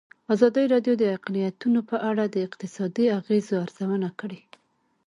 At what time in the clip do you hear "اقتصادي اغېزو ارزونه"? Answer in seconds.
2.47-4.09